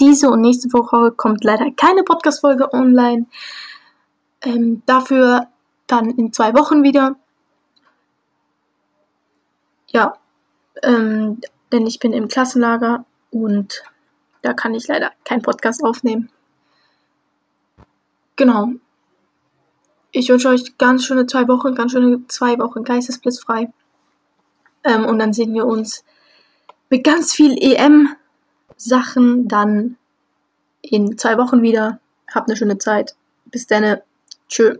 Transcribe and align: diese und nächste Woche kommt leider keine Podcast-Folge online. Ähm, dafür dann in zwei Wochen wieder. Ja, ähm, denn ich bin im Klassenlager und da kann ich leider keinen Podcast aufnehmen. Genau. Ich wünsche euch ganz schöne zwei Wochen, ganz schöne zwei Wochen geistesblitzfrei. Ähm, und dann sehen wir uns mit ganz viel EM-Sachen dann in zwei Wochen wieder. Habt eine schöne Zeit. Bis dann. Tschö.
diese 0.00 0.30
und 0.30 0.40
nächste 0.40 0.72
Woche 0.72 1.12
kommt 1.12 1.44
leider 1.44 1.70
keine 1.72 2.02
Podcast-Folge 2.02 2.72
online. 2.72 3.26
Ähm, 4.42 4.82
dafür 4.86 5.48
dann 5.86 6.10
in 6.10 6.32
zwei 6.32 6.54
Wochen 6.54 6.82
wieder. 6.82 7.16
Ja, 9.88 10.14
ähm, 10.82 11.40
denn 11.72 11.86
ich 11.86 11.98
bin 11.98 12.12
im 12.12 12.28
Klassenlager 12.28 13.04
und 13.30 13.82
da 14.42 14.54
kann 14.54 14.74
ich 14.74 14.88
leider 14.88 15.10
keinen 15.24 15.42
Podcast 15.42 15.84
aufnehmen. 15.84 16.30
Genau. 18.36 18.70
Ich 20.12 20.28
wünsche 20.28 20.48
euch 20.48 20.78
ganz 20.78 21.04
schöne 21.04 21.26
zwei 21.26 21.46
Wochen, 21.46 21.74
ganz 21.74 21.92
schöne 21.92 22.26
zwei 22.28 22.58
Wochen 22.58 22.84
geistesblitzfrei. 22.84 23.72
Ähm, 24.82 25.04
und 25.04 25.18
dann 25.18 25.32
sehen 25.32 25.52
wir 25.54 25.66
uns 25.66 26.04
mit 26.88 27.04
ganz 27.04 27.32
viel 27.32 27.52
EM-Sachen 28.80 29.46
dann 29.48 29.96
in 30.82 31.18
zwei 31.18 31.36
Wochen 31.36 31.62
wieder. 31.62 32.00
Habt 32.32 32.48
eine 32.48 32.56
schöne 32.56 32.78
Zeit. 32.78 33.14
Bis 33.46 33.66
dann. 33.66 33.98
Tschö. 34.48 34.78